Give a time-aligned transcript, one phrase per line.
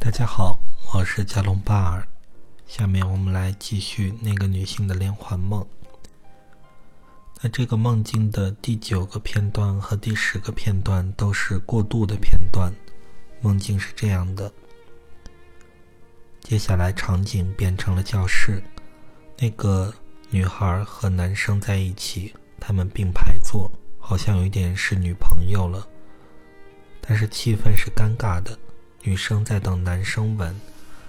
[0.00, 0.58] 大家好，
[0.94, 2.06] 我是加隆巴尔。
[2.66, 5.66] 下面我们来继续那个女性的连环梦。
[7.42, 12.72] 那这个梦境的第九个片段和第十个片段都是过渡的片段。
[13.40, 14.50] 梦境是这样的：
[16.40, 18.62] 接下来场景变成了教室，
[19.36, 19.92] 那个
[20.30, 25.86] 女孩和男生在一起，他们并排坐，好像有一点是女朋友了。
[27.00, 28.56] 但是气氛是尴尬的。
[29.08, 30.54] 女生在等男生吻，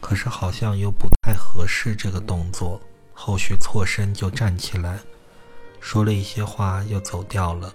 [0.00, 2.80] 可是好像又不太合适这个动作。
[3.12, 5.00] 后续错身就站起来，
[5.80, 7.74] 说了一些话，又走掉了。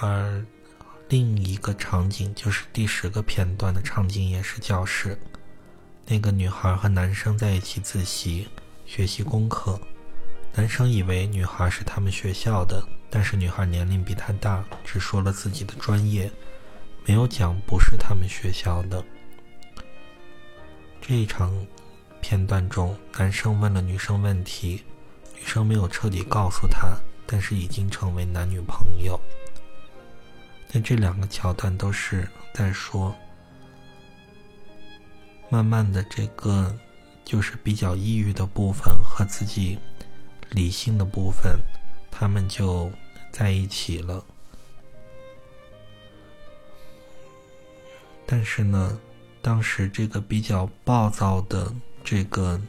[0.00, 0.46] 而
[1.08, 5.18] 另一个场景就是第十个片段的场景，也是教室。
[6.06, 8.46] 那个女孩和男生在一起自习
[8.86, 9.76] 学习功课，
[10.54, 12.80] 男生以为女孩是他们学校的，
[13.10, 16.30] 但是女孩年龄比他大，只说了自己的专业。
[17.06, 19.02] 没有讲不是他们学校的。
[21.00, 21.54] 这一场
[22.20, 24.82] 片段中，男生问了女生问题，
[25.36, 29.18] 女生没有彻底告诉他，但是已经成为男女朋友。
[30.72, 33.14] 那这两个桥段都是在说，
[35.48, 36.76] 慢慢的这个
[37.24, 39.78] 就是比较抑郁的部分和自己
[40.50, 41.56] 理性的部分，
[42.10, 42.90] 他们就
[43.30, 44.24] 在一起了。
[48.26, 48.98] 但是呢，
[49.40, 52.60] 当时这个比较暴躁的这个、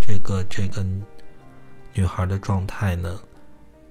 [0.00, 0.84] 这个、这个
[1.92, 3.20] 女孩的状态呢，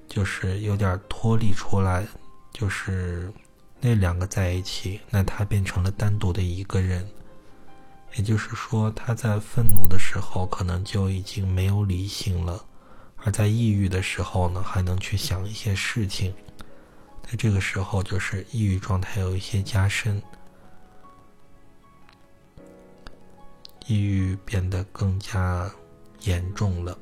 [0.07, 2.03] 就是有点脱离出来，
[2.51, 3.31] 就是
[3.79, 7.07] 那两个在一起，那她变成了单独的一个人。
[8.15, 12.65] 也就是说，她在愤怒的时候可能就已经没有理性了，
[13.17, 16.33] 而在抑郁的时候呢，还能去想一些事情。
[17.21, 20.21] 在这个时候，就是抑郁状态有一些加深。
[23.87, 25.69] 抑郁变得更加
[26.21, 26.97] 严重了。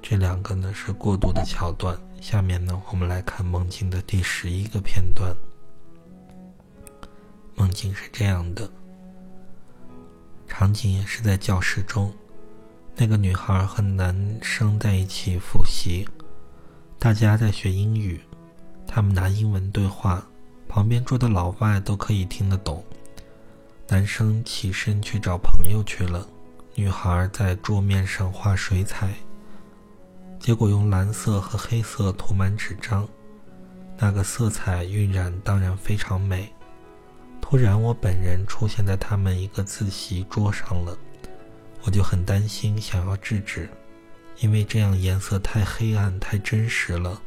[0.00, 1.96] 这两个呢是过渡的桥段。
[2.20, 5.36] 下面呢，我们来看梦境的第十一个片段。
[7.56, 8.70] 梦境是这样的，
[10.46, 12.12] 场景也是在教室中，
[12.94, 16.08] 那个女孩和男生在一起复习，
[16.98, 18.20] 大家在学英语，
[18.86, 20.24] 他们拿英文对话，
[20.68, 22.84] 旁边桌的老外都可以听得懂。
[23.92, 26.26] 男生起身去找朋友去了，
[26.74, 29.12] 女孩在桌面上画水彩，
[30.40, 33.06] 结果用蓝色和黑色涂满纸张，
[33.98, 36.50] 那个色彩晕染当然非常美。
[37.38, 40.96] 突然，我本人出现在他们一个自习桌上了，
[41.82, 43.68] 我就很担心，想要制止，
[44.38, 47.20] 因为这样颜色太黑暗、太真实了，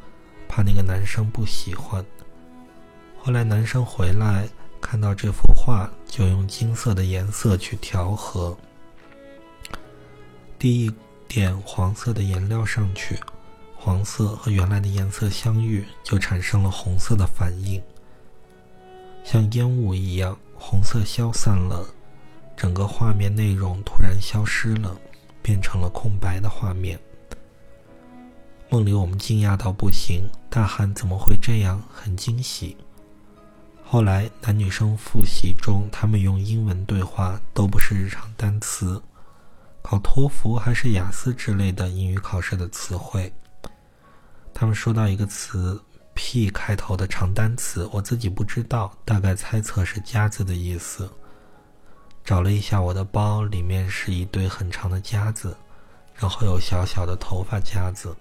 [0.47, 2.03] 怕那个男生不喜欢。
[3.19, 4.49] 后来男生回来。
[4.85, 8.55] 看到这幅画，就用金色的颜色去调和。
[10.59, 10.93] 滴一
[11.27, 13.19] 点黄色的颜料上去，
[13.75, 17.81] 黄色和原来的颜色相遇，就产生了红色的反应，
[19.23, 21.83] 像烟雾一样，红色消散了，
[22.55, 24.95] 整个画面内容突然消失了，
[25.41, 26.99] 变成了空白的画面。
[28.69, 32.77] 梦里我们惊讶到不行，大喊：“怎么会这样？”很惊喜。
[33.87, 39.01] 后来，男女生复习中，他们用英文对话，都不是日常单词，
[39.83, 43.31] 考托福还是雅思之类的英语考试的词汇。
[44.53, 45.81] 他们说到一个词
[46.15, 51.09] “p” 开头的长单词，我自己不知道，大概猜测是“夹子”的意思。
[52.23, 55.55] 找了一下我的包，里面是一堆很长的夹子，
[56.15, 58.13] 然后有小小的头发夹子。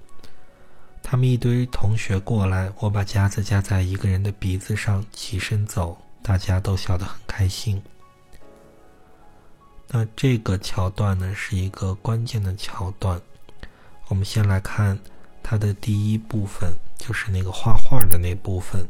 [1.07, 7.81] 他们一堆同学过来，我把夹子夹在一个人的鼻子上，起身走，大家都笑得很开心。
[9.87, 13.21] 那这个桥段呢，是一个关键的桥段。
[14.09, 14.99] 我们先来看
[15.43, 18.83] 它的第一部分，就是那个画画的那部分。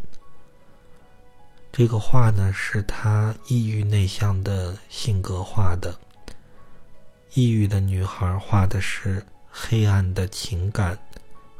[1.72, 5.92] 这个画呢，是他抑郁内向的性格画的。
[7.34, 10.96] 抑郁的女孩画的是黑暗的情感。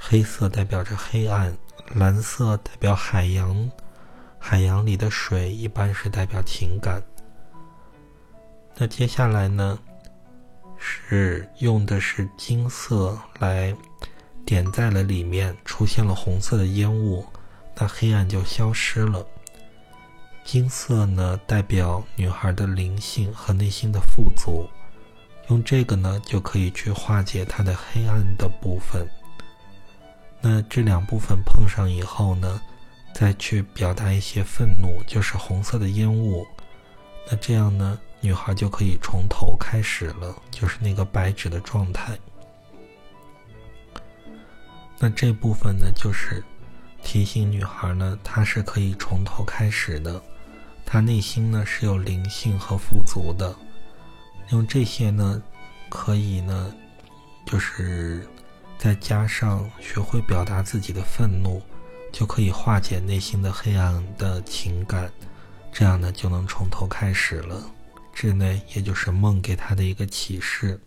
[0.07, 1.57] 黑色代表着黑暗，
[1.95, 3.71] 蓝色代表海洋，
[4.39, 7.03] 海洋里的水一般是代表情感。
[8.77, 9.79] 那接下来呢，
[10.77, 13.75] 是用的是金色来
[14.45, 17.25] 点在了里面，出现了红色的烟雾，
[17.75, 19.27] 那黑暗就消失了。
[20.45, 24.69] 金色呢，代表女孩的灵性和内心的富足，
[25.49, 29.09] 用这个呢，就可以去化解她的黑暗的部分。
[30.47, 32.61] 那这两部分碰上以后呢，
[33.15, 36.47] 再去表达一些愤怒，就是红色的烟雾。
[37.31, 42.15] 那这样呢，女孩就可以从头开始了，就是那个白纸的状态。
[44.99, 46.45] 那这部分呢，就是
[47.03, 50.21] 提醒女孩呢，她是可以从头开始的，
[50.85, 53.57] 她内心呢是有灵性和富足的。
[54.51, 55.43] 用这些呢，
[55.89, 56.75] 可以呢，
[57.47, 58.29] 就是
[58.79, 61.63] 再加上学会表达自己的愤怒。
[62.13, 65.11] 就可以化解内心的黑暗的情感，
[65.73, 67.61] 这样呢就能从头开始了。
[68.15, 70.81] 这呢也就是梦给他的一个启示。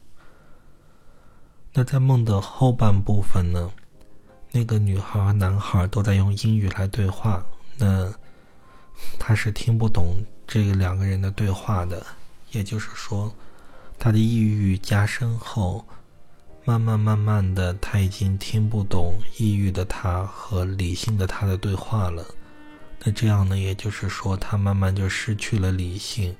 [1.74, 3.70] 那在梦的后半部分呢，
[4.54, 7.46] 那个女孩和男孩都在用英语来对话，
[7.78, 8.10] 那
[9.20, 10.16] 他是听不懂
[10.48, 12.06] 这两个人的对话的，
[12.52, 13.36] 也就是说，
[14.00, 15.86] 他的抑郁加深后。
[16.68, 22.26] 慢慢慢慢的，他已经听不懂抑郁的他和理性的他的对话了。
[23.06, 26.36] 那这样呢，也就是说，他慢慢就失去了理性，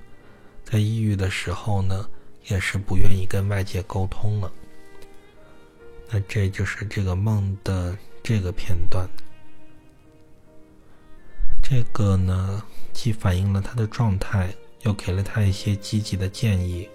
[0.66, 2.10] 在抑郁的时候呢，
[2.48, 4.52] 也是不愿意跟外界沟通了。
[6.12, 9.08] 那这就是这个梦的这个片段。
[11.64, 16.90] 这个呢，既反映了他的状态，又给了他一些积极的建议。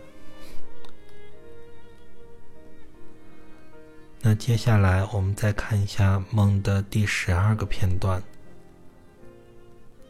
[4.24, 8.22] 那接下来我们再看一下梦的第十二个片段，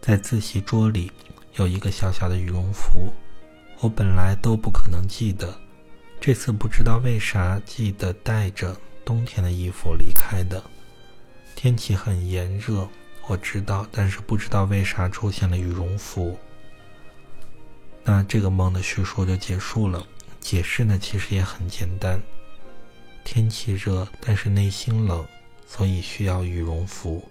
[0.02, 1.10] 在自习桌里
[1.54, 3.10] 有一个小小的羽绒服，
[3.80, 5.58] 我本来都不可能记得，
[6.20, 10.62] 这次不知道为啥记得带着冬天的衣服离开的。
[11.56, 12.86] 天气很炎热，
[13.26, 16.38] 我知道，但是不知道为啥出现了羽绒服。
[18.04, 20.06] 那这个梦的叙述就结束了，
[20.38, 22.20] 解释呢其实也很简单。
[23.24, 25.26] 天气热，但是内心冷，
[25.66, 27.22] 所以需要羽绒服。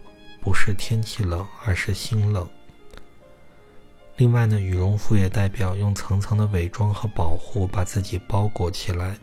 [0.42, 2.50] 不是天气冷，而是心冷。
[4.18, 9.16] 另外呢，羽绒服也代表用层层的伪装和保护把自己包裹起来，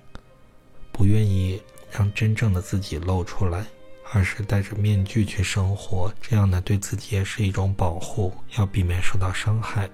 [0.93, 1.61] 不愿意
[1.91, 3.65] 让真正的自己露出来，
[4.13, 6.13] 而是戴着面具去生活。
[6.21, 9.91] 这样呢，对自己也是一种保护，要避免受到伤害。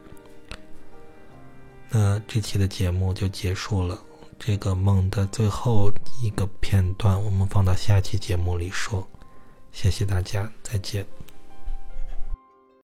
[1.88, 3.98] 那这期的节目就结束了。
[4.46, 5.90] 这个梦的最后
[6.22, 9.08] 一个片段，我们放到下期节目里说。
[9.72, 11.06] 谢谢大家，再见。